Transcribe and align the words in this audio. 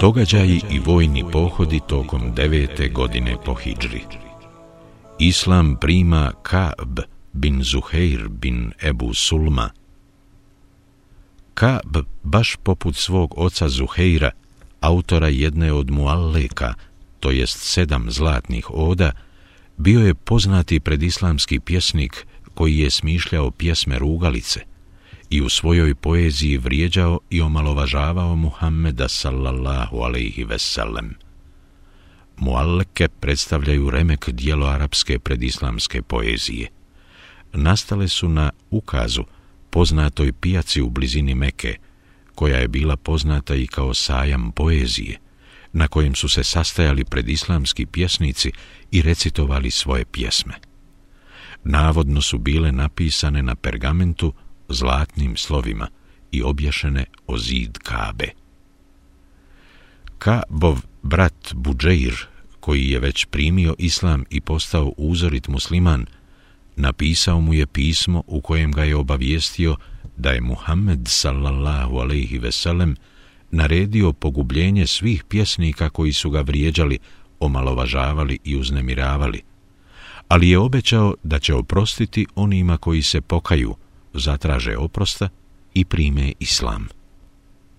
Događaji 0.00 0.60
i 0.70 0.78
vojni 0.78 1.24
pohodi 1.32 1.80
tokom 1.88 2.32
devete 2.34 2.88
godine 2.88 3.36
po 3.44 3.54
Hidžri. 3.54 4.00
Islam 5.18 5.76
prima 5.80 6.32
Ka'b 6.42 7.00
bin 7.32 7.62
Zuhair 7.62 8.28
bin 8.28 8.72
Ebu 8.82 9.14
Sulma. 9.14 9.70
Ka'b, 11.54 11.96
baš 12.22 12.56
poput 12.62 12.96
svog 12.96 13.34
oca 13.36 13.68
Zuhaira, 13.68 14.30
autora 14.80 15.28
jedne 15.28 15.72
od 15.72 15.90
mualleka, 15.90 16.74
to 17.20 17.30
jest 17.30 17.58
sedam 17.58 18.10
zlatnih 18.10 18.70
oda, 18.70 19.12
bio 19.76 20.00
je 20.00 20.14
poznati 20.14 20.80
predislamski 20.80 21.60
pjesnik 21.60 22.26
koji 22.56 22.78
je 22.78 22.90
smišljao 22.90 23.50
pjesme 23.50 23.98
rugalice– 23.98 24.60
i 25.30 25.40
u 25.40 25.48
svojoj 25.48 25.94
poeziji 25.94 26.58
vrijeđao 26.58 27.20
i 27.30 27.40
omalovažavao 27.40 28.36
Muhammeda 28.36 29.08
sallallahu 29.08 29.96
alaihi 29.96 30.44
veselem. 30.44 31.14
Mualleke 32.36 33.08
predstavljaju 33.08 33.90
remek 33.90 34.30
dijelo 34.30 34.66
arapske 34.66 35.18
predislamske 35.18 36.02
poezije. 36.02 36.68
Nastale 37.52 38.08
su 38.08 38.28
na 38.28 38.50
ukazu 38.70 39.24
poznatoj 39.70 40.32
pijaci 40.32 40.82
u 40.82 40.90
blizini 40.90 41.34
Meke, 41.34 41.76
koja 42.34 42.58
je 42.58 42.68
bila 42.68 42.96
poznata 42.96 43.54
i 43.54 43.66
kao 43.66 43.94
sajam 43.94 44.52
poezije, 44.52 45.18
na 45.72 45.88
kojem 45.88 46.14
su 46.14 46.28
se 46.28 46.44
sastajali 46.44 47.04
predislamski 47.04 47.86
pjesnici 47.86 48.52
i 48.90 49.02
recitovali 49.02 49.70
svoje 49.70 50.04
pjesme. 50.04 50.54
Navodno 51.68 52.22
su 52.22 52.38
bile 52.38 52.72
napisane 52.72 53.42
na 53.42 53.54
pergamentu 53.54 54.32
zlatnim 54.68 55.36
slovima 55.36 55.88
i 56.32 56.42
obješene 56.42 57.04
o 57.26 57.38
zid 57.38 57.78
Kabe. 57.78 58.28
Kabov 60.18 60.80
brat 61.02 61.54
Budžeir, 61.54 62.26
koji 62.60 62.90
je 62.90 63.00
već 63.00 63.24
primio 63.24 63.74
islam 63.78 64.24
i 64.30 64.40
postao 64.40 64.92
uzorit 64.96 65.48
musliman, 65.48 66.06
napisao 66.76 67.40
mu 67.40 67.54
je 67.54 67.66
pismo 67.66 68.22
u 68.26 68.40
kojem 68.40 68.72
ga 68.72 68.84
je 68.84 68.96
obavijestio 68.96 69.76
da 70.16 70.30
je 70.30 70.40
Muhammed 70.40 71.00
sallallahu 71.04 71.96
alaihi 71.96 72.38
veselem 72.38 72.96
naredio 73.50 74.12
pogubljenje 74.12 74.86
svih 74.86 75.24
pjesnika 75.24 75.90
koji 75.90 76.12
su 76.12 76.30
ga 76.30 76.40
vrijeđali, 76.40 76.98
omalovažavali 77.40 78.38
i 78.44 78.56
uznemiravali, 78.56 79.42
ali 80.28 80.50
je 80.50 80.58
obećao 80.58 81.14
da 81.22 81.38
će 81.38 81.54
oprostiti 81.54 82.26
onima 82.34 82.76
koji 82.76 83.02
se 83.02 83.20
pokaju, 83.20 83.74
zatraže 84.14 84.76
oprosta 84.76 85.28
i 85.74 85.84
prime 85.84 86.32
islam. 86.40 86.88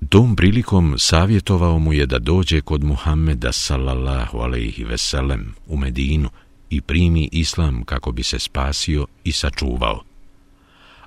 Tom 0.09 0.35
prilikom 0.35 0.95
savjetovao 0.97 1.79
mu 1.79 1.93
je 1.93 2.05
da 2.05 2.19
dođe 2.19 2.61
kod 2.61 2.83
Muhammeda 2.83 3.51
sallallahu 3.51 4.37
alaihi 4.37 4.83
veselem 4.83 5.55
u 5.67 5.77
Medinu 5.77 6.29
i 6.69 6.81
primi 6.81 7.29
islam 7.31 7.83
kako 7.83 8.11
bi 8.11 8.23
se 8.23 8.39
spasio 8.39 9.07
i 9.23 9.31
sačuvao. 9.31 10.03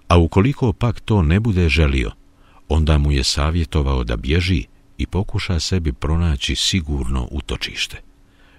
A 0.09 0.19
ukoliko 0.19 0.73
pak 0.73 1.01
to 1.01 1.23
ne 1.23 1.41
bude 1.41 1.69
želio, 1.69 2.11
onda 2.69 2.99
mu 2.99 3.13
je 3.13 3.25
savjetovao 3.25 4.05
da 4.05 4.17
bježi 4.17 4.65
i 4.99 5.07
pokuša 5.07 5.61
sebi 5.61 5.93
pronaći 5.93 6.57
sigurno 6.57 7.29
utočište. 7.31 8.01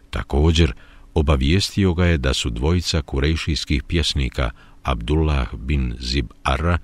Također, 0.09 0.73
obavijestio 1.13 1.93
ga 1.93 2.05
je 2.05 2.17
da 2.17 2.33
su 2.33 2.49
dvojica 2.49 3.01
kurejšijskih 3.01 3.83
pjesnika 3.83 4.51
Abdullah 4.83 5.55
bin 5.55 5.95
Zib 5.99 6.25
Arra 6.43 6.77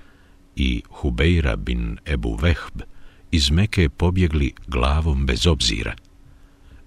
i 0.55 0.81
Hubeira 0.89 1.55
bin 1.55 1.97
Ebu 2.05 2.35
Vehb 2.35 2.81
iz 3.31 3.51
Meke 3.51 3.89
pobjegli 3.89 4.53
glavom 4.67 5.25
bez 5.25 5.47
obzira. 5.47 5.93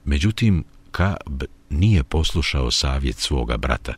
Međutim, 0.05 0.65
Kaab 0.91 1.43
nije 1.71 2.05
poslušao 2.05 2.71
savjet 2.71 3.17
svoga 3.17 3.57
brata, 3.57 3.95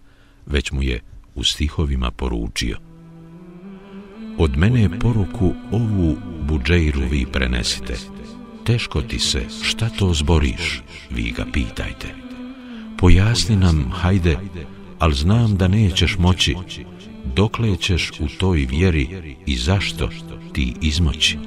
već 0.46 0.72
mu 0.72 0.82
je 0.82 1.00
u 1.34 1.44
stihovima 1.44 2.10
poručio. 2.10 2.78
Od 4.38 4.56
mene 4.56 4.82
je 4.82 4.98
poruku 4.98 5.54
ovu 5.72 6.16
buđeiru 6.40 7.00
vi 7.10 7.26
prenesite. 7.32 7.96
Teško 8.64 9.02
ti 9.02 9.18
se, 9.18 9.46
šta 9.62 9.88
to 9.88 10.14
zboriš, 10.14 10.82
vi 11.10 11.30
ga 11.30 11.46
pitajte. 11.52 12.21
Pojasni 13.02 13.56
nam, 13.56 13.90
hajde, 13.90 14.38
ali 14.98 15.14
znam 15.14 15.56
da 15.56 15.68
nećeš 15.68 16.18
moći, 16.18 16.56
dokle 17.34 17.76
ćeš 17.76 18.10
u 18.20 18.28
toj 18.38 18.66
vjeri 18.70 19.36
i 19.46 19.56
zašto 19.56 20.08
ti 20.52 20.74
izmoći. 20.80 21.38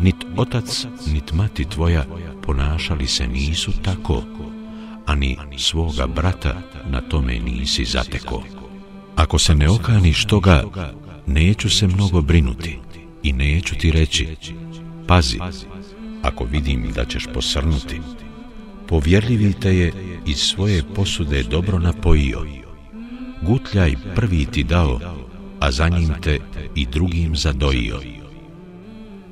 Nit 0.00 0.16
otac, 0.36 0.86
nit 1.06 1.32
mati 1.32 1.64
tvoja 1.64 2.04
ponašali 2.42 3.06
se 3.06 3.28
nisu 3.28 3.72
tako, 3.82 4.22
ani 5.06 5.36
svoga 5.58 6.06
brata 6.06 6.62
na 6.90 7.00
tome 7.00 7.38
nisi 7.38 7.84
zateko. 7.84 8.42
Ako 9.16 9.38
se 9.38 9.54
ne 9.54 9.68
okaniš 9.68 10.24
toga, 10.24 10.64
neću 11.26 11.70
se 11.70 11.86
mnogo 11.86 12.22
brinuti 12.22 12.78
i 13.22 13.32
neću 13.32 13.74
ti 13.74 13.90
reći, 13.90 14.28
pazi, 15.06 15.38
ako 16.22 16.44
vidim 16.44 16.92
da 16.94 17.04
ćeš 17.04 17.26
posrnuti, 17.34 18.00
povjerljivi 18.88 19.52
te 19.52 19.76
je 19.76 19.92
iz 20.26 20.38
svoje 20.38 20.82
posude 20.94 21.42
dobro 21.42 21.78
napojio, 21.78 22.46
gutljaj 23.42 23.94
prvi 24.14 24.46
ti 24.46 24.64
dao, 24.64 25.00
a 25.60 25.70
za 25.70 25.88
njim 25.88 26.14
te 26.22 26.38
i 26.74 26.86
drugim 26.86 27.36
zadojio. 27.36 28.00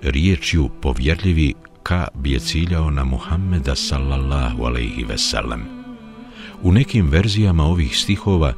Riječju 0.02 0.70
povjerljivi 0.82 1.54
ka 1.82 2.08
bi 2.14 2.32
je 2.32 2.38
ciljao 2.38 2.90
na 2.90 3.04
Muhammeda 3.04 3.74
sallallahu 3.74 4.64
alaihi 4.64 5.04
veselem. 5.04 5.64
U 6.62 6.72
nekim 6.72 7.08
verzijama 7.10 7.64
ovih 7.64 7.98
stihova 7.98 8.52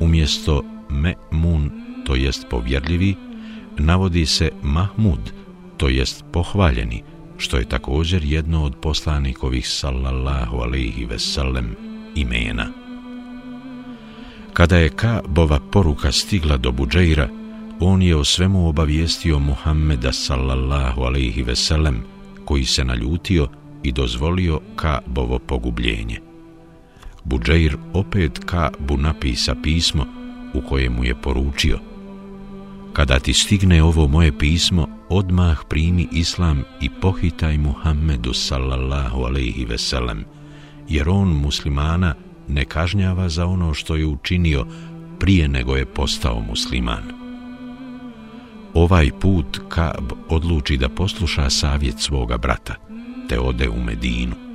umjesto 0.00 0.62
me'mun, 0.90 1.70
to 2.06 2.14
jest 2.14 2.46
povjerljivi, 2.50 3.14
navodi 3.78 4.26
se 4.26 4.50
Mahmud, 4.62 5.32
to 5.76 5.88
jest 5.88 6.24
pohvaljeni, 6.32 7.02
što 7.42 7.56
je 7.56 7.68
također 7.68 8.24
jedno 8.24 8.64
od 8.64 8.74
poslanikovih 8.76 9.68
sallallahu 9.68 10.56
alaihi 10.56 11.04
veselem 11.04 11.76
imena. 12.14 12.66
Kada 14.52 14.76
je 14.76 14.88
Kabova 14.88 15.58
poruka 15.72 16.12
stigla 16.12 16.56
do 16.56 16.72
Budžeira, 16.72 17.28
on 17.80 18.02
je 18.02 18.16
o 18.16 18.24
svemu 18.24 18.68
obavijestio 18.68 19.38
Muhammeda 19.38 20.12
sallallahu 20.12 21.02
alaihi 21.02 21.42
veselem, 21.42 22.02
koji 22.44 22.64
se 22.64 22.84
naljutio 22.84 23.48
i 23.82 23.92
dozvolio 23.92 24.60
Kabovo 24.76 25.38
pogubljenje. 25.38 26.20
Budžeir 27.24 27.76
opet 27.92 28.38
Kabu 28.44 28.96
napisa 28.96 29.54
pismo 29.62 30.06
u 30.54 30.60
kojemu 30.60 31.04
je 31.04 31.14
poručio 31.14 31.78
Kada 32.92 33.18
ti 33.18 33.32
stigne 33.34 33.82
ovo 33.82 34.08
moje 34.08 34.38
pismo, 34.38 34.88
odmah 35.08 35.58
primi 35.68 36.08
islam 36.12 36.62
i 36.80 36.90
pohitaj 37.00 37.58
Muhammedu 37.58 38.32
sallallahu 38.32 39.24
alaihi 39.24 39.64
veselem, 39.64 40.24
jer 40.88 41.08
on 41.08 41.28
muslimana 41.28 42.14
ne 42.48 42.64
kažnjava 42.64 43.28
za 43.28 43.46
ono 43.46 43.74
što 43.74 43.96
je 43.96 44.06
učinio 44.06 44.66
prije 45.18 45.48
nego 45.48 45.76
je 45.76 45.86
postao 45.86 46.40
musliman. 46.40 47.02
Ovaj 48.74 49.10
put 49.20 49.60
Kab 49.68 50.12
odluči 50.28 50.76
da 50.76 50.88
posluša 50.88 51.50
savjet 51.50 51.94
svoga 51.98 52.38
brata, 52.38 52.74
te 53.28 53.40
ode 53.40 53.68
u 53.68 53.82
Medinu. 53.82 54.51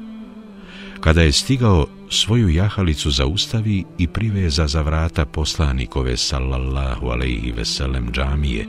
Kada 1.00 1.22
je 1.22 1.32
stigao, 1.32 1.88
svoju 2.10 2.50
jahalicu 2.50 3.12
zaustavi 3.12 3.84
i 3.98 4.08
priveza 4.08 4.68
za 4.68 4.82
vrata 4.82 5.26
poslanikove 5.26 6.18
sallallahu 6.18 7.08
alaihi 7.08 7.52
veselem 7.52 8.12
džamije, 8.12 8.66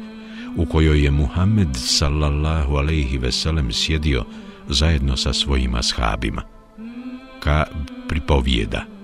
u 0.57 0.67
kojoj 0.67 1.05
je 1.05 1.11
Muhammed 1.11 1.69
sallallahu 1.75 2.77
alaihi 2.77 3.19
veselem 3.19 3.73
sjedio 3.73 4.25
zajedno 4.69 5.17
sa 5.17 5.33
svojim 5.33 5.75
ashabima. 5.75 6.43
Ka 7.41 7.65
pripovijeda– 8.09 8.85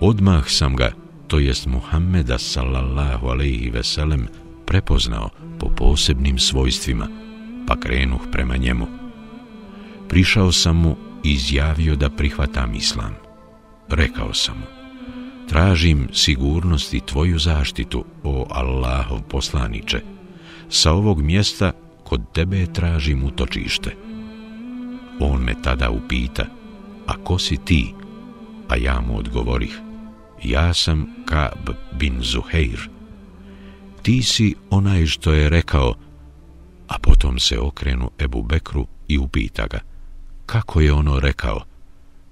Odmah 0.00 0.44
sam 0.48 0.76
ga, 0.76 0.92
to 1.26 1.38
jest 1.38 1.66
Muhammeda 1.66 2.38
sallallahu 2.38 3.28
alaihi 3.28 3.70
veselem, 3.70 4.28
prepoznao 4.66 5.30
po 5.58 5.68
posebnim 5.68 6.38
svojstvima, 6.38 7.08
pa 7.66 7.80
krenuh 7.80 8.20
prema 8.32 8.56
njemu. 8.56 8.86
Prišao 10.08 10.52
sam 10.52 10.76
mu 10.76 10.96
izjavio 11.32 11.96
da 11.96 12.10
prihvatam 12.10 12.74
islam. 12.74 13.14
Rekao 13.88 14.34
sam 14.34 14.56
mu, 14.56 14.66
tražim 15.48 16.08
sigurnost 16.12 16.94
i 16.94 17.00
tvoju 17.00 17.38
zaštitu, 17.38 18.04
o 18.24 18.46
Allahov 18.50 19.22
poslaniče. 19.22 20.00
Sa 20.68 20.92
ovog 20.92 21.22
mjesta 21.22 21.72
kod 22.04 22.32
tebe 22.32 22.66
tražim 22.66 23.24
utočište. 23.24 23.96
On 25.20 25.42
me 25.42 25.54
tada 25.62 25.90
upita, 25.90 26.46
a 27.06 27.16
ko 27.16 27.38
si 27.38 27.56
ti? 27.56 27.94
A 28.68 28.76
ja 28.76 29.00
mu 29.00 29.18
odgovorih, 29.18 29.80
ja 30.44 30.74
sam 30.74 31.06
Kab 31.24 31.70
bin 31.98 32.22
Zuhair. 32.22 32.96
ti 34.06 34.22
si 34.22 34.54
onaj 34.70 35.06
što 35.06 35.32
je 35.32 35.50
rekao, 35.50 35.94
a 36.88 36.98
potom 37.02 37.38
se 37.38 37.58
okrenu 37.58 38.10
Ebu 38.18 38.42
Bekru 38.42 38.86
i 39.08 39.18
upita 39.18 39.66
ga, 39.66 39.80
kako 40.46 40.80
je 40.80 40.92
ono 40.92 41.20
rekao, 41.20 41.64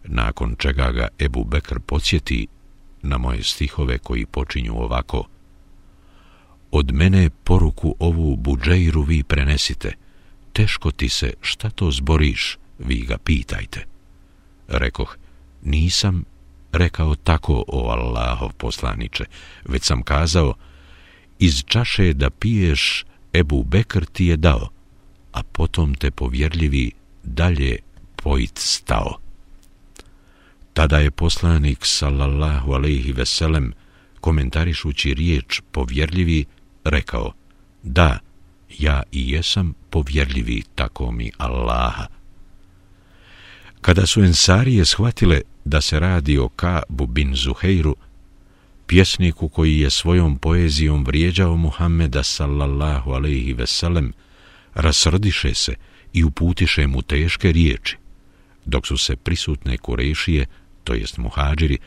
nakon 0.05 0.56
čega 0.58 0.93
ga 0.93 1.08
Ebu 1.19 1.44
Bekr 1.44 1.78
podsjeti 1.81 2.46
na 3.02 3.19
moje 3.19 3.43
stihove 3.43 3.99
koji 3.99 4.26
počinju 4.26 4.75
ovako. 4.75 5.25
Od 6.70 6.93
mene 6.93 7.31
poruku 7.31 7.96
ovu 7.99 8.37
buđeiru 8.37 9.02
vi 9.02 9.22
prenesite, 9.22 9.93
teško 10.52 10.90
ti 10.90 11.08
se, 11.08 11.32
šta 11.40 11.70
to 11.70 11.90
zboriš, 11.90 12.58
vi 12.78 13.00
ga 13.00 13.19
pitajte. 13.19 13.87
Rekoh, 14.69 15.17
nisam 15.62 16.25
rekao 16.72 17.14
tako 17.14 17.64
o 17.69 17.90
Allahov 17.90 18.52
poslaniče, 18.52 19.25
već 19.64 19.82
sam 19.82 20.02
kazao, 20.02 20.55
iz 21.38 21.64
čaše 21.67 22.12
da 22.12 22.31
piješ 22.31 23.05
Ebu 23.32 23.62
Bekr 23.64 24.05
ti 24.05 24.26
je 24.26 24.37
dao, 24.37 24.69
a 25.32 25.43
potom 25.43 25.94
te 25.94 26.10
povjerljivi 26.10 26.93
dalje 27.22 27.78
pojit 28.24 28.58
stao. 28.58 29.16
Tada 30.72 30.98
je 30.98 31.10
poslanik 31.10 31.78
sallallahu 31.82 32.72
alejhi 32.72 33.12
ve 33.12 33.26
sellem 33.26 33.72
komentarišući 34.20 35.14
riječ 35.14 35.60
povjerljivi 35.72 36.44
rekao: 36.84 37.32
Da, 37.82 38.18
ja 38.78 39.02
i 39.12 39.30
jesam 39.30 39.74
povjerljivi 39.90 40.62
tako 40.74 41.12
mi 41.12 41.30
Allaha. 41.38 42.06
Kada 43.80 44.06
su 44.06 44.22
ensarije 44.22 44.84
shvatile 44.84 45.40
da 45.64 45.80
se 45.80 46.00
radi 46.00 46.38
o 46.38 46.48
Kabu 46.48 47.06
bin 47.06 47.34
Zuheiru, 47.34 47.96
pjesniku 48.86 49.48
koji 49.48 49.78
je 49.78 49.90
svojom 49.90 50.38
poezijom 50.38 51.04
vrijeđao 51.04 51.56
Muhammeda 51.56 52.22
sallallahu 52.22 53.10
alejhi 53.10 53.52
ve 53.52 53.66
sellem, 53.66 54.12
rasrdiše 54.74 55.54
se 55.54 55.74
i 56.12 56.24
uputiše 56.24 56.86
mu 56.86 57.02
teške 57.02 57.52
riječi, 57.52 57.96
dok 58.66 58.87
su 58.87 58.96
se 58.96 59.16
prisutne 59.16 59.78
kurešije 59.78 60.46
to 60.84 60.94
jest 60.94 61.19
muhađiri, 61.19 61.78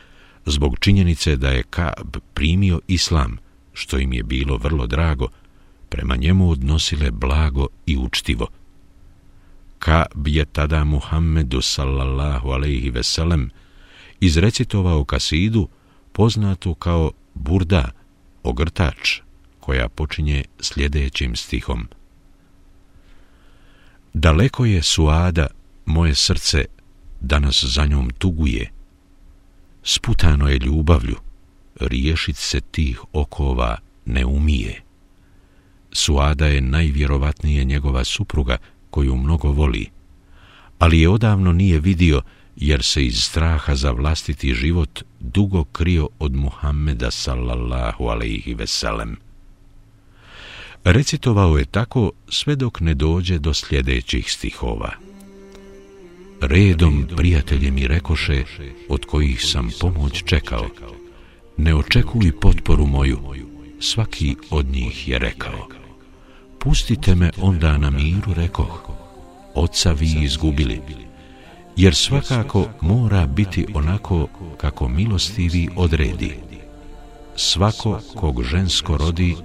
zbog 0.46 0.78
činjenice 0.80 1.36
da 1.36 1.48
je 1.48 1.62
Kaab 1.62 2.16
primio 2.34 2.80
islam, 2.86 3.38
što 3.72 3.98
im 3.98 4.12
je 4.12 4.22
bilo 4.22 4.56
vrlo 4.56 4.86
drago, 4.86 5.28
prema 5.88 6.16
njemu 6.16 6.50
odnosile 6.50 7.10
blago 7.10 7.66
i 7.86 7.96
učtivo. 7.96 8.48
Kaab 9.78 10.28
je 10.28 10.44
tada 10.44 10.84
Muhammedu 10.84 11.62
sallallahu 11.62 12.48
alaihi 12.48 12.90
veselem 12.90 13.50
izrecitovao 14.20 15.04
kasidu 15.04 15.68
poznatu 16.12 16.74
kao 16.74 17.12
burda, 17.34 17.90
ogrtač, 18.42 19.20
koja 19.60 19.88
počinje 19.88 20.44
sljedećim 20.60 21.36
stihom. 21.36 21.88
Daleko 24.14 24.64
je 24.64 24.82
suada, 24.82 25.46
moje 25.88 26.14
srce 26.14 26.64
danas 27.20 27.64
za 27.64 27.86
njom 27.86 28.10
tuguje, 28.10 28.70
sputano 29.82 30.48
je 30.48 30.58
ljubavlju, 30.58 31.16
riješit 31.80 32.36
se 32.36 32.60
tih 32.60 33.00
okova 33.12 33.78
ne 34.04 34.24
umije. 34.24 34.82
Suada 35.92 36.46
je 36.46 36.60
najvjerovatnije 36.60 37.64
njegova 37.64 38.04
supruga 38.04 38.56
koju 38.90 39.16
mnogo 39.16 39.48
voli, 39.48 39.86
ali 40.78 41.00
je 41.00 41.08
odavno 41.08 41.52
nije 41.52 41.80
vidio 41.80 42.22
jer 42.56 42.82
se 42.82 43.06
iz 43.06 43.22
straha 43.22 43.74
za 43.74 43.90
vlastiti 43.90 44.54
život 44.54 45.02
dugo 45.20 45.64
krio 45.64 46.08
od 46.18 46.34
Muhammeda 46.34 47.10
sallallahu 47.10 48.04
alaihi 48.04 48.54
veselem. 48.54 49.16
Recitovao 50.84 51.58
je 51.58 51.64
tako 51.64 52.12
sve 52.28 52.56
dok 52.56 52.80
ne 52.80 52.94
dođe 52.94 53.38
do 53.38 53.54
sljedećih 53.54 54.32
stihova. 54.32 55.07
Redom 56.40 57.06
prijatelje 57.16 57.70
mi 57.70 57.86
rekoše, 57.86 58.44
od 58.88 59.04
kojih 59.04 59.42
sam 59.44 59.70
pomoć 59.80 60.22
čekao. 60.24 60.66
Ne 61.56 61.74
očekuj 61.74 62.32
potporu 62.40 62.86
moju, 62.86 63.18
svaki 63.80 64.36
od 64.50 64.66
njih 64.66 65.08
je 65.08 65.18
rekao. 65.18 65.68
Pustite 66.58 67.14
me 67.14 67.30
onda 67.40 67.78
na 67.78 67.90
miru, 67.90 68.34
rekoh, 68.34 68.90
oca 69.54 69.92
vi 69.92 70.14
izgubili, 70.22 70.80
jer 71.76 71.94
svakako 71.94 72.68
mora 72.80 73.26
biti 73.26 73.66
onako 73.74 74.28
kako 74.56 74.88
milostivi 74.88 75.68
odredi. 75.76 76.34
Svako 77.36 78.00
kog 78.14 78.42
žensko 78.42 78.96
rodi, 78.96 79.36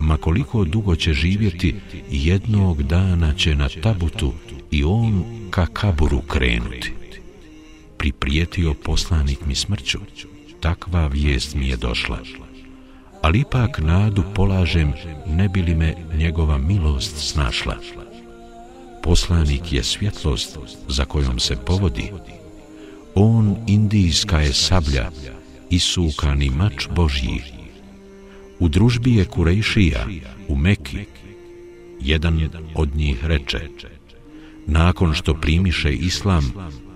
makoliko 0.00 0.64
dugo 0.64 0.96
će 0.96 1.12
živjeti, 1.12 1.74
jednog 2.10 2.82
dana 2.82 3.34
će 3.34 3.54
na 3.54 3.68
tabutu 3.82 4.32
i 4.70 4.84
on 4.84 5.24
ka 5.50 5.66
kaburu 5.66 6.20
krenuti. 6.20 6.92
Priprijetio 7.96 8.74
poslanik 8.74 9.38
mi 9.46 9.54
smrću, 9.54 9.98
takva 10.60 11.06
vijest 11.06 11.54
mi 11.54 11.68
je 11.68 11.76
došla. 11.76 12.18
Ali 13.22 13.40
ipak 13.40 13.78
nadu 13.78 14.22
polažem, 14.34 14.92
ne 15.26 15.48
bi 15.48 15.62
li 15.62 15.74
me 15.74 15.94
njegova 16.14 16.58
milost 16.58 17.30
snašla. 17.30 17.76
Poslanik 19.02 19.72
je 19.72 19.82
svjetlost 19.82 20.58
za 20.88 21.04
kojom 21.04 21.38
se 21.38 21.56
povodi. 21.56 22.12
On 23.14 23.56
indijska 23.66 24.40
je 24.40 24.52
sablja, 24.52 25.10
isukani 25.70 26.50
mač 26.50 26.88
Božji. 26.94 27.59
U 28.60 28.68
družbi 28.68 29.14
je 29.16 29.24
Kurejšija, 29.24 30.06
u 30.48 30.56
Meki. 30.56 30.98
Jedan 32.00 32.48
od 32.74 32.96
njih 32.96 33.24
reče, 33.24 33.60
nakon 34.66 35.14
što 35.14 35.34
primiše 35.34 35.92
islam, 35.92 36.52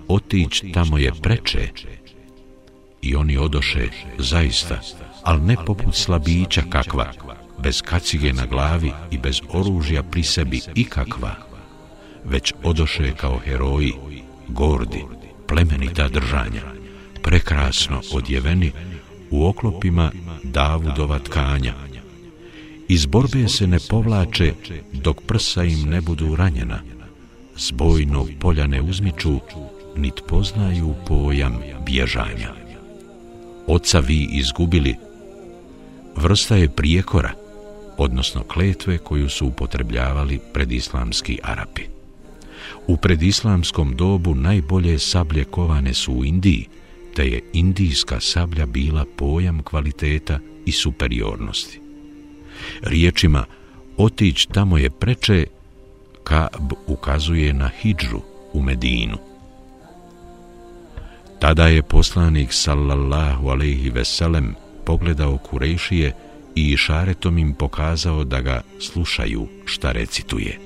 otić 0.07 0.63
tamo 0.73 0.97
je 0.97 1.11
preče. 1.21 1.69
I 3.01 3.15
oni 3.15 3.37
odoše, 3.37 3.87
zaista, 4.17 4.81
ali 5.23 5.41
ne 5.41 5.55
poput 5.65 5.95
slabića 5.95 6.61
kakva, 6.69 7.11
bez 7.63 7.81
kacige 7.81 8.33
na 8.33 8.45
glavi 8.45 8.91
i 9.11 9.17
bez 9.17 9.41
oružja 9.49 10.03
pri 10.03 10.23
sebi 10.23 10.61
ikakva, 10.75 11.35
već 12.25 12.53
odoše 12.63 13.13
kao 13.17 13.37
heroji, 13.37 13.93
gordi, 14.47 15.03
plemenita 15.47 16.07
držanja, 16.09 16.61
prekrasno 17.23 18.01
odjeveni 18.13 18.71
u 19.31 19.45
oklopima 19.45 20.11
Davudova 20.43 21.19
tkanja. 21.19 21.73
Iz 22.87 23.05
borbe 23.05 23.47
se 23.47 23.67
ne 23.67 23.77
povlače 23.89 24.53
dok 24.93 25.21
prsa 25.21 25.63
im 25.63 25.89
ne 25.89 26.01
budu 26.01 26.35
ranjena, 26.35 26.81
zbojno 27.57 28.27
polja 28.39 28.67
ne 28.67 28.81
uzmiču, 28.81 29.39
nit 29.95 30.21
poznaju 30.27 30.95
pojam 31.07 31.57
bježanja. 31.85 32.53
Oca 33.67 33.99
vi 33.99 34.27
izgubili, 34.31 34.95
vrsta 36.15 36.55
je 36.55 36.69
prijekora, 36.69 37.31
odnosno 37.97 38.43
kletve 38.43 38.97
koju 38.97 39.29
su 39.29 39.47
upotrebljavali 39.47 40.39
predislamski 40.53 41.39
Arapi. 41.43 41.81
U 42.87 42.97
predislamskom 42.97 43.95
dobu 43.95 44.35
najbolje 44.35 44.99
sablje 44.99 45.43
kovane 45.43 45.93
su 45.93 46.13
u 46.13 46.25
Indiji, 46.25 46.67
te 47.15 47.27
je 47.27 47.41
indijska 47.53 48.19
sablja 48.19 48.65
bila 48.65 49.05
pojam 49.15 49.63
kvaliteta 49.63 50.39
i 50.65 50.71
superiornosti. 50.71 51.79
Riječima, 52.81 53.45
otić 53.97 54.45
tamo 54.45 54.77
je 54.77 54.89
preče, 54.89 55.45
Kab 56.23 56.73
ukazuje 56.87 57.53
na 57.53 57.67
Hidžu 57.67 58.19
u 58.53 58.61
Medinu. 58.61 59.17
Tada 61.39 61.67
je 61.67 61.81
poslanik 61.81 62.53
sallallahu 62.53 63.49
alaihi 63.49 63.89
veselem 63.89 64.55
pogledao 64.85 65.37
Kurešije 65.37 66.13
i 66.55 66.77
šaretom 66.77 67.37
im 67.37 67.53
pokazao 67.53 68.23
da 68.23 68.41
ga 68.41 68.61
slušaju 68.79 69.47
šta 69.65 69.91
recituje. 69.91 70.59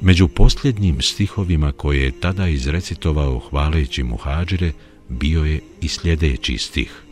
Među 0.00 0.28
posljednjim 0.28 1.02
stihovima 1.02 1.72
koje 1.72 2.00
je 2.04 2.20
tada 2.20 2.48
izrecitovao 2.48 3.38
hvaleći 3.38 4.02
muhađire, 4.02 4.72
bio 5.10 5.44
je 5.44 5.60
i 5.80 5.88
sljedeći 5.88 6.58
stih. 6.58 7.02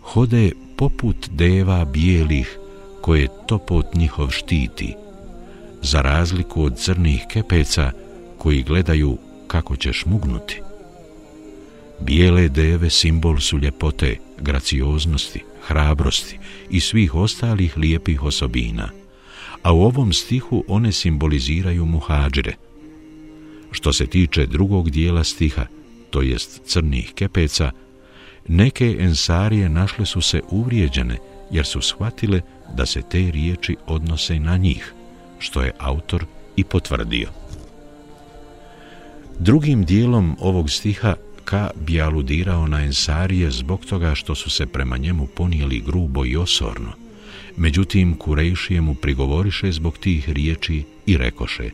Hode 0.00 0.52
poput 0.76 1.16
deva 1.30 1.84
bijelih 1.84 2.58
koje 3.00 3.28
topot 3.46 3.94
njihov 3.94 4.30
štiti, 4.30 4.94
za 5.82 6.00
razliku 6.00 6.62
od 6.62 6.78
crnih 6.78 7.22
kepeca 7.30 7.92
koji 8.38 8.62
gledaju 8.62 9.18
kako 9.46 9.76
ćeš 9.76 10.04
mugnuti. 10.06 10.60
Bijele 12.00 12.48
deve 12.48 12.90
simbol 12.90 13.40
su 13.40 13.58
ljepote, 13.58 14.16
gracioznosti, 14.40 15.42
hrabrosti 15.66 16.38
i 16.70 16.80
svih 16.80 17.14
ostalih 17.14 17.78
lijepih 17.78 18.22
osobina, 18.22 18.88
a 19.62 19.72
u 19.72 19.82
ovom 19.82 20.12
stihu 20.12 20.64
one 20.68 20.92
simboliziraju 20.92 21.86
muhađire. 21.86 22.54
Što 23.70 23.92
se 23.92 24.06
tiče 24.06 24.46
drugog 24.46 24.90
dijela 24.90 25.24
stiha, 25.24 25.66
to 26.14 26.22
jest 26.22 26.62
crnih 26.66 27.12
kepeca, 27.14 27.70
neke 28.48 28.96
ensarije 29.00 29.68
našle 29.68 30.06
su 30.06 30.20
se 30.20 30.40
uvrijeđene 30.50 31.18
jer 31.50 31.66
su 31.66 31.80
shvatile 31.80 32.40
da 32.76 32.86
se 32.86 33.02
te 33.02 33.30
riječi 33.30 33.76
odnose 33.86 34.38
na 34.38 34.56
njih, 34.56 34.92
što 35.38 35.62
je 35.62 35.72
autor 35.78 36.24
i 36.56 36.64
potvrdio. 36.64 37.28
Drugim 39.38 39.84
dijelom 39.84 40.36
ovog 40.40 40.70
stiha 40.70 41.14
Ka 41.44 41.70
bi 41.76 42.00
aludirao 42.00 42.66
na 42.66 42.84
Ensarije 42.84 43.50
zbog 43.50 43.86
toga 43.86 44.14
što 44.14 44.34
su 44.34 44.50
se 44.50 44.66
prema 44.66 44.96
njemu 44.96 45.26
ponijeli 45.26 45.82
grubo 45.86 46.24
i 46.24 46.36
osorno. 46.36 46.92
Međutim, 47.56 48.16
Kurejšije 48.16 48.80
mu 48.80 48.94
prigovoriše 48.94 49.72
zbog 49.72 49.98
tih 49.98 50.30
riječi 50.30 50.84
i 51.06 51.16
rekoše 51.16 51.70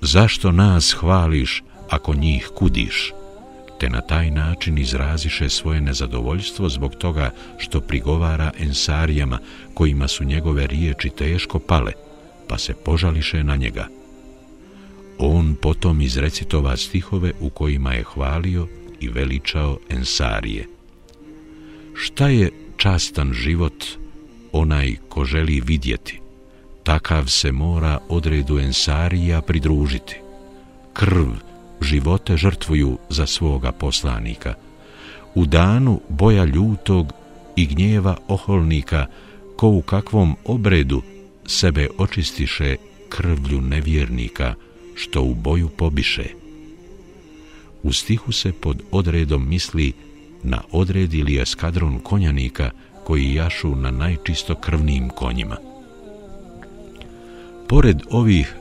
Zašto 0.00 0.52
nas 0.52 0.92
hvališ 0.92 1.62
ako 1.90 2.14
njih 2.14 2.50
kudiš? 2.54 3.12
Te 3.80 3.88
na 3.90 4.00
taj 4.00 4.30
način 4.30 4.78
izraziše 4.78 5.48
svoje 5.48 5.80
nezadovoljstvo 5.80 6.68
zbog 6.68 6.94
toga 6.94 7.30
što 7.58 7.80
prigovara 7.80 8.50
Ensarijama 8.58 9.38
kojima 9.74 10.08
su 10.08 10.24
njegove 10.24 10.66
riječi 10.66 11.10
teško 11.10 11.58
pale, 11.58 11.92
pa 12.48 12.58
se 12.58 12.74
požališe 12.84 13.44
na 13.44 13.56
njega– 13.56 13.88
On 15.22 15.54
potom 15.54 16.00
izrecitova 16.00 16.76
stihove 16.76 17.32
u 17.40 17.50
kojima 17.50 17.92
je 17.92 18.04
hvalio 18.04 18.66
i 19.00 19.08
veličao 19.08 19.78
Ensarije. 19.88 20.66
Šta 21.94 22.28
je 22.28 22.50
častan 22.76 23.32
život 23.32 23.84
onaj 24.52 24.96
ko 25.08 25.24
želi 25.24 25.60
vidjeti? 25.60 26.20
Takav 26.84 27.26
se 27.26 27.52
mora 27.52 27.98
odredu 28.08 28.58
Ensarija 28.58 29.42
pridružiti. 29.42 30.16
Krv 30.92 31.28
živote 31.80 32.36
žrtvuju 32.36 32.98
za 33.08 33.26
svoga 33.26 33.72
poslanika. 33.72 34.54
U 35.34 35.46
danu 35.46 36.00
boja 36.08 36.44
ljutog 36.44 37.12
i 37.56 37.66
gnjeva 37.66 38.16
oholnika, 38.28 39.06
ko 39.56 39.68
u 39.68 39.82
kakvom 39.82 40.36
obredu 40.44 41.02
sebe 41.46 41.88
očistiše 41.98 42.76
krvlju 43.08 43.60
nevjernika, 43.60 44.54
što 44.94 45.22
u 45.22 45.34
boju 45.34 45.68
pobiše. 45.68 46.24
U 47.82 47.92
stihu 47.92 48.32
se 48.32 48.52
pod 48.52 48.82
odredom 48.90 49.48
misli 49.48 49.92
na 50.42 50.62
odred 50.72 51.14
ili 51.14 51.40
eskadron 51.40 51.98
konjanika 51.98 52.70
koji 53.04 53.34
jašu 53.34 53.76
na 53.76 53.90
najčisto 53.90 54.54
krvnim 54.54 55.08
konjima. 55.08 55.56
Pored 57.68 58.02
ovih, 58.10 58.56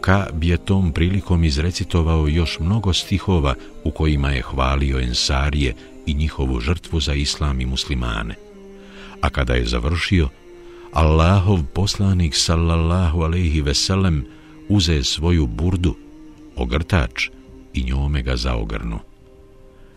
Ka 0.00 0.26
bi 0.32 0.48
je 0.48 0.56
tom 0.56 0.92
prilikom 0.92 1.44
izrecitovao 1.44 2.28
još 2.28 2.58
mnogo 2.60 2.92
stihova 2.92 3.54
u 3.84 3.90
kojima 3.90 4.30
je 4.30 4.42
hvalio 4.42 5.00
Ensarije 5.00 5.74
i 6.06 6.14
njihovu 6.14 6.60
žrtvu 6.60 7.00
za 7.00 7.14
islam 7.14 7.60
i 7.60 7.66
muslimane. 7.66 8.34
A 9.20 9.30
kada 9.30 9.54
je 9.54 9.66
završio, 9.66 10.28
Allahov 10.92 11.62
poslanik 11.72 12.34
sallallahu 12.36 13.22
alaihi 13.22 13.60
veselem 13.60 14.24
uze 14.68 15.04
svoju 15.04 15.46
burdu, 15.46 15.94
ogrtač 16.56 17.28
i 17.74 17.84
njome 17.84 18.22
ga 18.22 18.36
zaogrnu. 18.36 18.98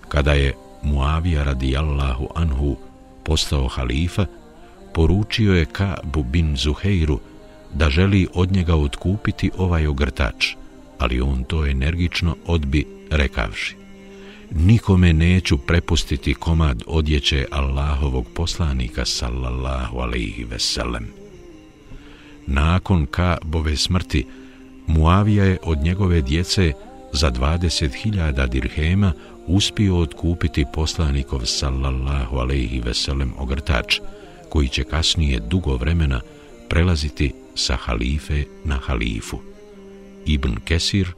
Kada 0.08 0.34
je 0.34 0.54
Muavija 0.84 1.44
radijallahu 1.44 2.28
anhu 2.36 2.78
postao 3.24 3.68
halifa, 3.68 4.26
poručio 4.94 5.54
je 5.54 5.66
Kabu 5.66 6.24
bin 6.24 6.56
Zuheiru 6.58 7.20
da 7.74 7.90
želi 7.90 8.28
od 8.34 8.52
njega 8.52 8.76
otkupiti 8.76 9.52
ovaj 9.58 9.88
ogrtač, 9.88 10.48
ali 10.98 11.22
on 11.22 11.44
to 11.44 11.66
energično 11.66 12.36
odbi 12.46 12.86
rekavši. 13.12 13.76
Nikome 14.52 15.14
neću 15.14 15.58
prepustiti 15.58 16.34
komad 16.34 16.84
odjeće 16.88 17.46
Allahovog 17.52 18.26
poslanika 18.36 19.06
sallallahu 19.06 19.98
alaihi 19.98 20.44
veselem. 20.44 21.08
Nakon 22.48 23.06
Kabove 23.06 23.78
smrti, 23.78 24.26
Muavija 24.88 25.46
je 25.46 25.58
od 25.64 25.78
njegove 25.78 26.22
djece 26.22 26.74
za 27.14 27.32
20.000 27.32 28.48
dirhema 28.48 29.14
uspio 29.48 29.98
otkupiti 29.98 30.66
poslanikov 30.74 31.46
sallallahu 31.46 32.38
alaihi 32.38 32.80
veselem 32.80 33.34
ogrtač, 33.38 34.00
koji 34.50 34.68
će 34.68 34.84
kasnije 34.84 35.40
dugo 35.40 35.76
vremena 35.76 36.22
prelaziti 36.70 37.34
sa 37.56 37.76
halife 37.76 38.48
na 38.66 38.78
halifu. 38.78 39.42
Ibn 40.26 40.56
Kesir, 40.66 41.16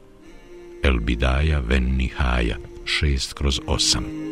El 0.82 1.00
Bidaja 1.00 1.60
Ven 1.60 1.96
Nihaja, 1.96 2.58
6 2.84 3.32
kroz 3.34 3.60
8. 3.66 4.24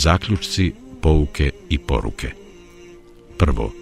zaključci, 0.00 0.72
pouke 1.00 1.50
i 1.68 1.78
poruke. 1.78 2.39
Prvo, 3.40 3.72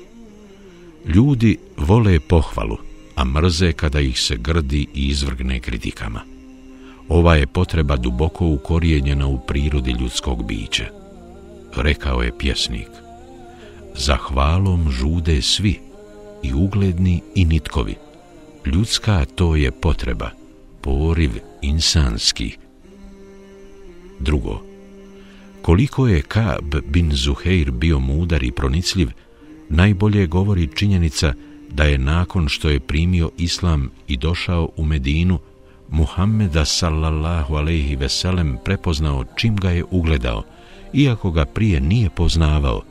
ljudi 1.15 1.59
vole 1.77 2.21
pohvalu, 2.21 2.77
a 3.15 3.25
mrze 3.25 3.73
kada 3.73 4.01
ih 4.01 4.21
se 4.21 4.37
grdi 4.37 4.87
i 4.95 5.09
izvrgne 5.09 5.61
kritikama. 5.61 6.21
Ova 7.09 7.35
je 7.37 7.47
potreba 7.47 7.97
duboko 7.97 8.47
ukorijenjena 8.47 9.27
u 9.27 9.39
prirodi 9.47 9.91
ljudskog 9.91 10.47
bića. 10.47 10.85
Rekao 11.77 12.23
je 12.23 12.39
pjesnik, 12.39 12.89
za 13.95 14.17
hvalom 14.17 14.91
žude 14.91 15.43
svi, 15.43 15.81
i 16.43 16.53
ugledni 16.55 17.23
i 17.35 17.45
nitkovi. 17.45 17.95
Ljudska 18.67 19.25
to 19.35 19.57
je 19.57 19.71
potreba, 19.71 20.31
poriv 20.81 21.31
insanski. 21.63 22.57
Drugo, 24.21 24.63
Koliko 25.63 26.09
je 26.09 26.23
Kab 26.23 26.75
bin 26.87 27.11
Zuheir 27.13 27.71
bio 27.71 27.99
mudar 27.99 28.43
i 28.43 28.53
pronicljiv, 28.53 29.09
najbolje 29.69 30.27
govori 30.27 30.69
činjenica 30.75 31.35
da 31.71 31.85
je 31.85 31.99
nakon 31.99 32.49
što 32.49 32.69
je 32.69 32.81
primio 32.81 33.31
islam 33.39 33.91
i 34.09 34.17
došao 34.17 34.69
u 34.77 34.85
Medinu, 34.85 35.39
Muhammeda 35.89 36.65
sallallahu 36.65 37.55
alaihi 37.55 37.97
veselem 37.97 38.59
prepoznao 38.65 39.25
čim 39.37 39.57
ga 39.57 39.71
je 39.71 39.85
ugledao, 39.91 40.43
iako 40.93 41.31
ga 41.31 41.45
prije 41.45 41.81
nije 41.81 42.11
poznavao, 42.11 42.83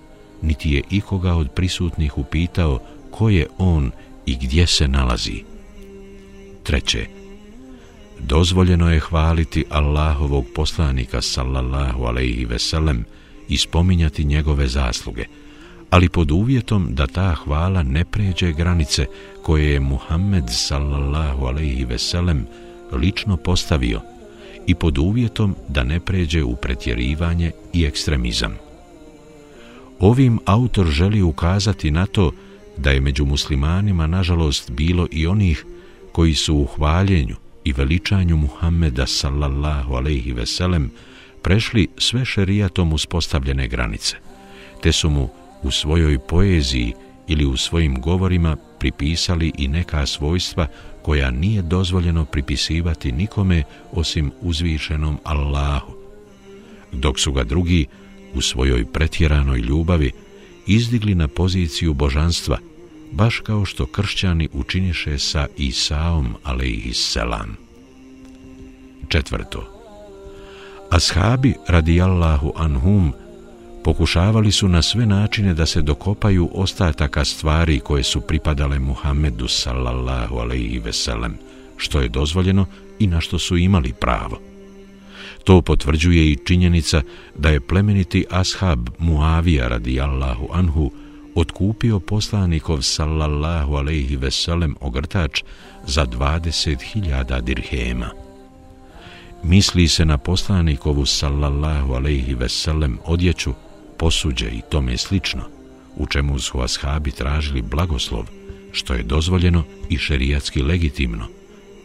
niti 0.41 0.71
je 0.71 0.81
ikoga 0.89 1.33
od 1.33 1.51
prisutnih 1.51 2.17
upitao 2.17 2.79
ko 3.11 3.29
je 3.29 3.47
on 3.57 3.91
i 4.25 4.35
gdje 4.35 4.67
se 4.67 4.87
nalazi. 4.87 5.43
Treće, 6.63 7.05
dozvoljeno 8.19 8.91
je 8.91 8.99
hvaliti 8.99 9.65
Allahovog 9.69 10.45
poslanika 10.55 11.21
sallallahu 11.21 12.03
alaihi 12.03 12.45
veselem 12.45 13.05
i 13.49 13.57
spominjati 13.57 14.23
njegove 14.23 14.67
zasluge, 14.67 15.25
ali 15.97 16.09
pod 16.09 16.31
uvjetom 16.31 16.87
da 16.89 17.07
ta 17.07 17.35
hvala 17.35 17.83
ne 17.83 18.05
pređe 18.05 18.51
granice 18.51 19.05
koje 19.43 19.71
je 19.71 19.79
Muhammed 19.79 20.43
sallallahu 20.47 21.45
alaihi 21.45 21.85
veselem 21.85 22.45
lično 22.91 23.37
postavio 23.37 24.01
i 24.67 24.75
pod 24.75 24.97
uvjetom 24.97 25.55
da 25.67 25.83
ne 25.83 25.99
pređe 25.99 26.43
u 26.43 26.55
pretjerivanje 26.55 27.51
i 27.73 27.85
ekstremizam. 27.85 28.57
Ovim 29.99 30.39
autor 30.45 30.87
želi 30.87 31.21
ukazati 31.21 31.91
na 31.91 32.05
to 32.05 32.31
da 32.77 32.91
je 32.91 33.01
među 33.01 33.25
muslimanima 33.25 34.07
nažalost 34.07 34.71
bilo 34.71 35.07
i 35.11 35.27
onih 35.27 35.65
koji 36.11 36.35
su 36.35 36.55
u 36.55 36.65
hvaljenju 36.65 37.35
i 37.63 37.73
veličanju 37.73 38.37
Muhammeda 38.37 39.07
sallallahu 39.07 39.93
alaihi 39.93 40.33
veselem 40.33 40.91
prešli 41.41 41.87
sve 41.97 42.25
šerijatom 42.25 42.93
uspostavljene 42.93 43.67
granice, 43.67 44.15
te 44.83 44.91
su 44.91 45.09
mu 45.09 45.29
u 45.63 45.71
svojoj 45.71 46.19
poeziji 46.19 46.93
ili 47.27 47.45
u 47.45 47.57
svojim 47.57 48.01
govorima 48.01 48.55
pripisali 48.79 49.51
i 49.57 49.67
neka 49.67 50.05
svojstva 50.05 50.67
koja 51.01 51.31
nije 51.31 51.61
dozvoljeno 51.61 52.25
pripisivati 52.25 53.11
nikome 53.11 53.63
osim 53.91 54.31
uzvišenom 54.41 55.17
Allahu, 55.23 55.93
dok 56.91 57.19
su 57.19 57.31
ga 57.31 57.43
drugi 57.43 57.85
u 58.33 58.41
svojoj 58.41 58.85
pretjeranoj 58.85 59.59
ljubavi 59.59 60.11
izdigli 60.67 61.15
na 61.15 61.27
poziciju 61.27 61.93
božanstva, 61.93 62.57
baš 63.11 63.39
kao 63.39 63.65
što 63.65 63.85
kršćani 63.85 64.49
učiniše 64.53 65.19
sa 65.19 65.47
Isaom, 65.57 66.35
alaihisselam. 66.43 67.57
Četvrto. 69.07 69.73
Ashabi, 70.89 71.53
radijallahu 71.67 72.53
anhum, 72.55 73.13
pokušavali 73.87 74.51
su 74.51 74.67
na 74.67 74.81
sve 74.81 75.05
načine 75.05 75.53
da 75.53 75.65
se 75.65 75.81
dokopaju 75.81 76.49
ostataka 76.53 77.25
stvari 77.25 77.79
koje 77.79 78.03
su 78.03 78.21
pripadale 78.21 78.79
Muhammedu, 78.79 79.47
sallallahu 79.47 80.37
alaihi 80.37 80.79
veselem, 80.79 81.37
što 81.77 82.01
je 82.01 82.09
dozvoljeno 82.09 82.65
i 82.99 83.07
na 83.07 83.21
što 83.21 83.39
su 83.39 83.57
imali 83.57 83.93
pravo. 83.93 84.39
To 85.43 85.61
potvrđuje 85.61 86.31
i 86.31 86.37
činjenica 86.45 87.01
da 87.37 87.49
je 87.49 87.59
plemeniti 87.59 88.25
ashab 88.29 88.89
Muavija 88.99 89.67
radijallahu 89.67 90.49
anhu 90.53 90.91
otkupio 91.35 91.99
poslanikov 91.99 92.81
sallallahu 92.81 93.75
alaihi 93.75 94.15
veselem 94.15 94.75
ogrtač 94.81 95.43
za 95.85 96.05
20.000 96.05 97.41
dirhema. 97.41 98.09
Misli 99.43 99.87
se 99.87 100.05
na 100.05 100.17
poslanikovu 100.17 101.05
sallallahu 101.05 101.93
alaihi 101.93 102.33
veselem 102.33 102.99
odjeću, 103.05 103.53
posuđe 103.97 104.47
i 104.47 104.61
tome 104.69 104.97
slično, 104.97 105.43
u 105.95 106.05
čemu 106.05 106.39
su 106.39 106.61
ashabi 106.61 107.11
tražili 107.11 107.61
blagoslov, 107.61 108.25
što 108.71 108.93
je 108.93 109.03
dozvoljeno 109.03 109.63
i 109.89 109.97
šerijatski 109.97 110.61
legitimno, 110.61 111.27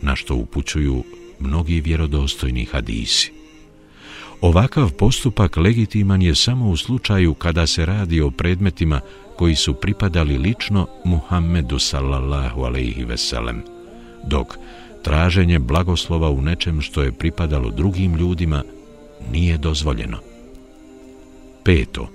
na 0.03 0.17
što 0.17 0.35
upućuju 0.35 1.05
mnogi 1.41 1.81
vjerodostojni 1.81 2.65
hadisi. 2.65 3.33
Ovakav 4.41 4.93
postupak 4.93 5.57
legitiman 5.57 6.23
je 6.23 6.35
samo 6.35 6.71
u 6.71 6.77
slučaju 6.77 7.35
kada 7.35 7.67
se 7.67 7.87
radi 7.87 8.21
o 8.21 8.31
predmetima 8.31 9.01
koji 9.37 9.55
su 9.55 9.75
pripadali 9.75 10.39
lično 10.39 10.87
Muhammedu 11.05 11.79
sallallahu 11.79 12.63
alaihi 12.63 13.05
veselem, 13.05 13.63
dok 14.27 14.59
traženje 15.03 15.59
blagoslova 15.59 16.31
u 16.31 16.43
nečem 16.43 16.81
što 16.81 17.03
je 17.03 17.13
pripadalo 17.13 17.71
drugim 17.71 18.17
ljudima 18.17 18.63
nije 19.33 19.59
dozvoljeno. 19.59 20.32
Peto. 21.65 22.09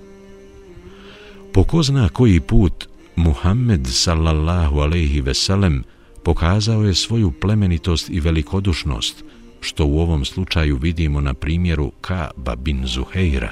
Po 1.54 1.64
ko 1.64 1.84
zna 1.84 2.10
koji 2.10 2.40
put 2.40 2.88
Muhammed 3.16 3.88
sallallahu 3.88 4.80
alaihi 4.80 5.22
veselem 5.22 5.84
pokazao 6.24 6.84
je 6.84 6.94
svoju 6.94 7.32
plemenitost 7.32 8.10
i 8.10 8.20
velikodušnost, 8.20 9.24
što 9.62 9.86
u 9.86 10.00
ovom 10.00 10.26
slučaju 10.26 10.78
vidimo 10.78 11.22
na 11.22 11.34
primjeru 11.34 11.92
Kaaba 12.02 12.56
bin 12.56 12.86
Zuheira, 12.86 13.52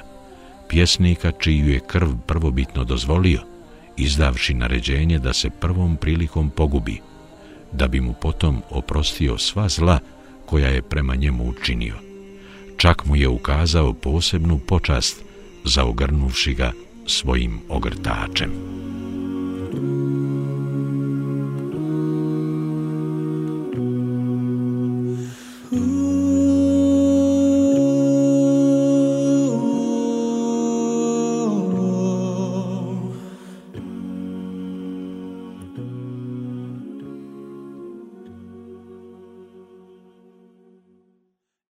pjesnika 0.68 1.32
čiju 1.32 1.68
je 1.68 1.80
krv 1.80 2.08
prvobitno 2.26 2.84
dozvolio, 2.84 3.40
izdavši 3.96 4.54
naređenje 4.54 5.18
da 5.18 5.32
se 5.32 5.50
prvom 5.50 5.96
prilikom 5.96 6.50
pogubi, 6.50 7.00
da 7.72 7.88
bi 7.88 8.00
mu 8.00 8.12
potom 8.12 8.62
oprostio 8.70 9.38
sva 9.38 9.68
zla 9.68 9.98
koja 10.46 10.68
je 10.68 10.82
prema 10.82 11.14
njemu 11.14 11.48
učinio. 11.48 11.94
Čak 12.76 13.06
mu 13.06 13.16
je 13.16 13.28
ukazao 13.28 13.92
posebnu 13.92 14.58
počast 14.58 15.24
zaogrnuvši 15.66 16.54
ga 16.54 16.72
svojim 17.06 17.60
ogrtačem. 17.68 18.50